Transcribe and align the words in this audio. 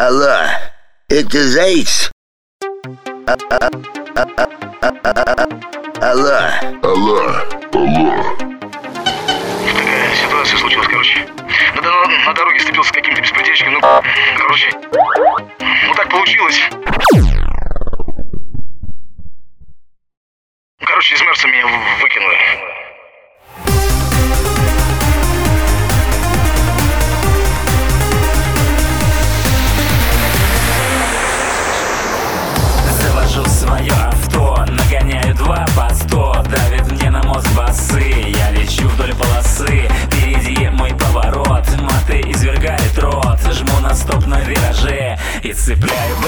Алло, 0.00 0.46
это 1.08 1.42
Заяц? 1.48 2.12
А- 3.26 3.36
Алло. 6.00 6.38
Алло, 6.84 7.18
алло. 7.74 8.36
Такая 9.66 10.14
ситуация 10.14 10.58
случилась, 10.58 10.86
короче. 10.86 11.26
На, 11.74 11.82
на, 11.82 12.06
на 12.26 12.32
дороге 12.32 12.60
сцепился 12.60 12.90
с 12.90 12.92
каким-то 12.92 13.20
беспредельщиком, 13.20 13.72
ну, 13.72 13.80
короче, 14.36 14.70
ну 15.88 15.94
так 15.96 16.08
получилось. 16.10 16.60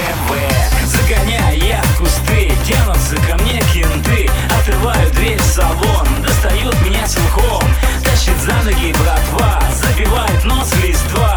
БМВ 0.01 0.87
Загоняю 0.87 1.59
я 1.59 1.83
кусты, 1.99 2.53
тянутся 2.67 3.17
ко 3.17 3.37
мне 3.43 3.61
кенты 3.73 4.29
Отрываю 4.59 5.11
дверь 5.13 5.39
в 5.39 5.45
салон, 5.45 6.07
достают 6.23 6.75
меня 6.83 7.07
силком 7.07 7.63
Тащит 8.05 8.37
за 8.41 8.55
ноги 8.65 8.93
братва, 8.93 9.63
забивает 9.73 10.45
нос 10.45 10.73
листва 10.83 11.30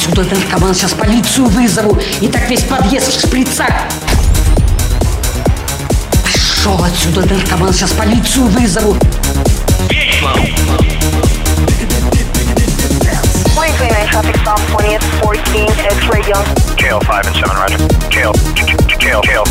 отсюда, 0.00 0.24
наркоман, 0.34 0.74
сейчас 0.74 0.92
полицию 0.92 1.46
вызову. 1.46 1.98
И 2.20 2.28
так 2.28 2.48
весь 2.48 2.62
подъезд 2.62 3.08
в 3.08 3.20
шприцах. 3.20 3.70
Шел 6.62 6.82
отсюда, 6.82 7.26
наркоман, 7.26 7.72
сейчас 7.72 7.90
полицию 7.92 8.46
вызову. 8.46 8.96
Morning 10.22 10.54
29 13.56 14.10
traffic 14.10 14.36
stop 14.42 14.60
20th 14.70 15.04
14 15.20 15.68
X-ray 15.68 16.22
Young. 16.28 16.46
Jail 16.76 17.00
5 17.00 17.26
and 17.26 17.36
7, 17.36 17.56
Roger. 17.56 17.78
Jail, 18.10 18.32
jail, 18.98 19.20
jail. 19.22 19.44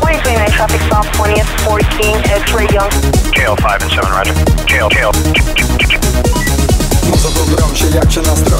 29 0.00 0.50
traffic 0.52 0.80
stop 0.86 1.06
20th 1.14 1.50
14 1.64 2.16
X-ray 2.42 2.66
Young. 2.72 2.90
Jail 3.32 3.56
5 3.56 3.82
and 3.82 3.92
7, 3.92 4.10
Roger. 4.10 4.34
Jail, 4.66 4.88
jail. 4.90 5.12
Музыку 7.06 7.44
громче, 7.56 7.86
ярче 7.86 8.20
настрой 8.20 8.55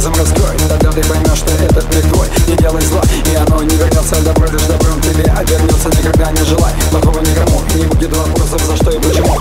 разом 0.00 0.14
раскрой 0.14 0.56
Тогда 0.68 0.90
ты 0.92 1.02
поймешь, 1.02 1.38
что 1.38 1.50
этот 1.50 1.94
миг 1.94 2.12
твой 2.12 2.26
Не 2.48 2.56
делай 2.56 2.80
зла, 2.82 3.02
и 3.30 3.34
оно 3.34 3.62
не 3.62 3.76
вернется 3.76 4.22
Добро 4.24 4.46
лишь 4.46 4.62
добром 4.62 5.00
тебе 5.00 5.24
обернется 5.24 5.88
Никогда 5.88 6.30
не 6.32 6.44
желай 6.44 6.72
плохого 6.90 7.20
никому 7.20 7.60
не 7.74 7.84
будет 7.84 8.16
вопросов, 8.16 8.62
за 8.62 8.76
что 8.76 8.90
и 8.90 8.98
почему 8.98 9.36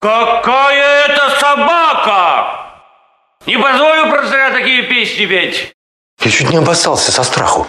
Какая 0.00 1.06
это 1.06 1.40
собака! 1.40 2.46
Не 3.46 3.58
позволю 3.58 4.10
про 4.10 4.28
царя 4.28 4.52
такие 4.52 4.84
песни 4.84 5.26
петь. 5.26 5.72
Я 6.22 6.30
чуть 6.30 6.50
не 6.50 6.58
обоссался 6.58 7.10
со 7.10 7.24
страху. 7.24 7.66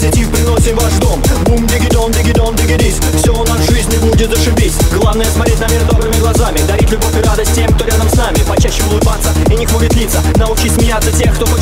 Позитив 0.00 0.30
приносим 0.32 0.76
ваш 0.76 0.94
дом. 0.94 1.22
Бум-дигидон, 1.44 2.10
дигидон, 2.12 2.56
дигидис. 2.56 2.94
Все 3.18 3.34
у 3.34 3.44
нас 3.44 3.60
в 3.60 3.70
жизни 3.70 3.98
будет 3.98 4.30
зашибись. 4.30 4.72
Главное 4.94 5.26
смотреть 5.26 5.60
на 5.60 5.68
мир 5.68 5.84
добрыми 5.84 6.16
глазами. 6.20 6.58
Дарить 6.66 6.90
любовь 6.90 7.14
и 7.18 7.20
радость 7.20 7.54
тем, 7.54 7.70
кто 7.74 7.84
рядом 7.84 8.08
с 8.08 8.14
нами. 8.14 8.38
Почаще 8.48 8.82
улыбаться 8.90 9.28
и 9.50 9.56
не 9.56 9.66
хмурить 9.66 9.92
лица. 9.92 10.22
Научись 10.36 10.72
смеяться 10.72 11.12
тех, 11.12 11.34
кто 11.34 11.44
хочет 11.44 11.59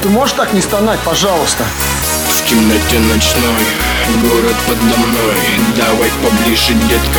Ты 0.00 0.08
можешь 0.10 0.36
так 0.36 0.52
не 0.52 0.60
стонать, 0.60 1.00
пожалуйста? 1.00 1.64
В 2.28 2.44
темноте 2.48 2.98
ночной, 3.00 3.66
город 4.22 4.54
подо 4.66 4.96
мной. 4.96 5.36
Давай 5.76 6.10
поближе, 6.22 6.72
детка, 6.88 7.18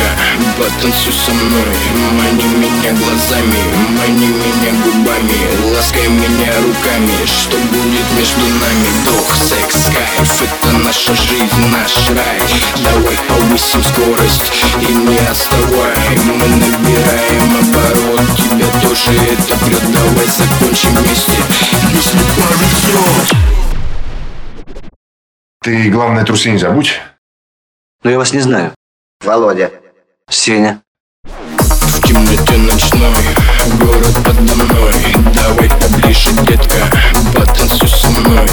потанцуй 0.56 1.12
со 1.12 1.30
мной. 1.30 1.76
Мани 2.12 2.44
меня 2.56 2.92
глазами, 2.92 3.62
мани 3.98 4.28
меня 4.28 4.72
губами. 4.82 5.74
Ласкай 5.76 6.08
меня 6.08 6.52
руками, 6.56 7.26
что 7.26 7.58
будет 7.58 8.06
между 8.16 8.40
нами? 8.40 8.88
Дух, 9.04 9.36
секс, 9.36 9.90
кайф, 9.94 10.42
это 10.42 10.78
наша 10.78 11.14
жизнь, 11.14 11.66
наш 11.70 12.08
рай. 12.08 12.40
Давай 12.82 13.18
повысим 13.28 13.84
скорость 13.84 14.52
и 14.80 14.92
не 14.92 15.18
отставай. 15.18 16.18
Мы 16.24 16.46
набираем 16.48 17.56
оборот, 17.60 18.09
тоже 19.10 19.24
это 19.32 19.56
прет 19.64 19.92
Давай 19.92 20.26
закончим 20.26 20.94
вместе, 20.94 21.32
если 21.92 22.18
повезет 22.36 23.36
Ты, 25.62 25.90
главное, 25.90 26.24
трусы 26.24 26.50
не 26.50 26.58
забудь. 26.58 27.00
Но 28.02 28.10
я 28.10 28.18
вас 28.18 28.32
не 28.32 28.40
знаю. 28.40 28.72
Володя. 29.24 29.70
Сеня. 30.28 30.82
В 31.24 32.00
темноте 32.06 32.56
ночной, 32.56 33.12
город 33.78 34.14
подо 34.24 34.54
мной 34.54 34.94
Давай 35.34 35.68
поближе, 35.68 36.32
детка, 36.46 36.86
потанцуй 37.34 37.88
со 37.88 38.08
мной 38.10 38.46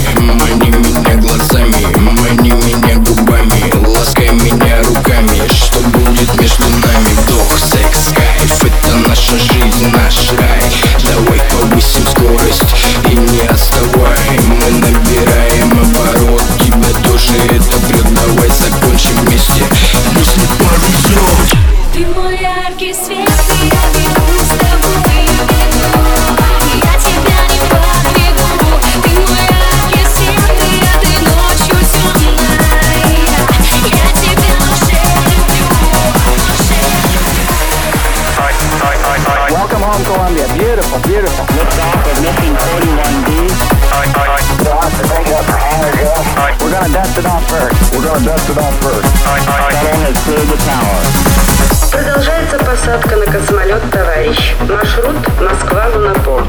We're 46.67 46.73
gonna 46.73 46.93
dust 46.93 47.17
it 47.17 47.25
off 47.25 47.49
first. 47.49 47.95
We're 47.95 48.03
gonna 48.03 48.25
dust 48.25 48.49
it 48.49 48.57
off 48.57 48.75
first. 48.81 49.07
Shuttle 49.23 49.99
has 50.03 50.17
cleared 50.25 50.47
the 50.47 50.57
tower. 50.57 51.56
Продолжается 51.91 52.57
посадка 52.59 53.15
на 53.15 53.25
космолет 53.25 53.81
«Товарищ». 53.91 54.53
Маршрут 54.69 55.15
Москва-Лунопол. 55.39 56.41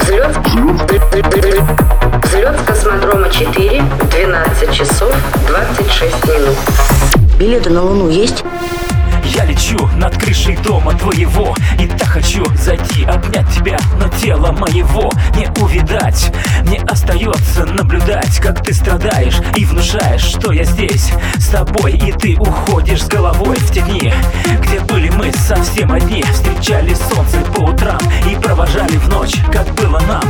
Взлет, 0.00 0.36
взлет 2.24 2.60
с 2.60 2.64
космодрома 2.64 3.28
4 3.30 3.80
в 3.82 4.08
12 4.08 4.72
часов 4.72 5.14
26 5.46 6.24
минут. 6.26 6.56
Билеты 7.38 7.70
на 7.70 7.82
Луну 7.82 8.08
есть? 8.08 8.44
Я 9.24 9.44
лечу 9.44 9.88
над 9.96 10.16
крышей 10.16 10.56
дома 10.56 10.92
твоего 10.94 11.54
И 11.80 11.86
так 11.86 12.08
хочу 12.08 12.44
зайти, 12.56 13.04
обнять 13.04 13.48
тебя 13.50 13.78
Но 14.00 14.08
тело 14.08 14.52
моего 14.52 15.10
не 15.76 15.82
увидать 15.82 16.32
Мне 16.64 16.80
остается 16.82 17.64
наблюдать, 17.66 18.38
как 18.38 18.62
ты 18.62 18.72
страдаешь 18.72 19.38
И 19.56 19.64
внушаешь, 19.64 20.22
что 20.22 20.52
я 20.52 20.64
здесь 20.64 21.12
с 21.38 21.48
тобой 21.48 21.92
И 21.92 22.12
ты 22.12 22.36
уходишь 22.36 23.02
с 23.02 23.08
головой 23.08 23.56
в 23.58 23.72
тени 23.72 24.12
Где 24.62 24.80
были 24.80 25.10
мы 25.10 25.32
совсем 25.32 25.92
одни. 25.92 26.22
Встречали 26.22 26.94
солнце 26.94 27.38
по 27.54 27.70
утрам 27.70 28.00
И 28.30 28.34
провожали 28.36 28.96
в 28.96 29.08
ночь, 29.08 29.36
как 29.52 29.66
было 29.74 30.00
нам 30.00 30.24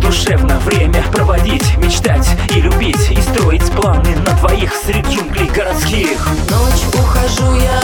Душевно 0.00 0.58
время 0.60 1.02
проводить, 1.12 1.76
мечтать 1.78 2.28
и 2.50 2.60
любить 2.60 3.10
И 3.10 3.20
строить 3.20 3.70
планы 3.72 4.16
на 4.16 4.32
двоих 4.36 4.72
среди 4.74 5.12
джунглей 5.12 5.48
городских. 5.48 6.26
Ночь, 6.48 6.94
ухожу 6.94 7.54
я 7.54 7.81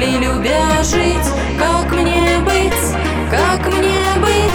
могли 0.00 0.18
любя 0.18 0.82
жить 0.82 1.28
Как 1.58 1.92
мне 1.92 2.38
быть 2.40 2.72
Как 3.30 3.66
мне 3.66 3.98
быть 4.16 4.50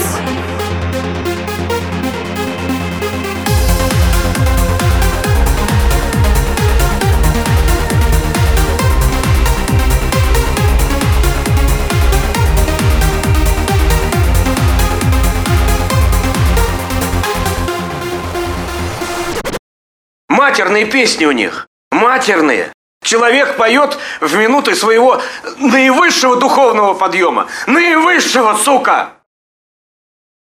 Матерные 20.27 20.85
песни 20.85 21.25
у 21.25 21.31
них. 21.31 21.67
Матерные. 21.91 22.74
Человек 23.05 23.55
поет 23.55 23.99
в 24.19 24.35
минуты 24.35 24.75
своего 24.75 25.21
наивысшего 25.57 26.37
духовного 26.37 26.95
подъема. 26.95 27.45
Наивысшего, 27.67 28.55
сука! 28.55 29.14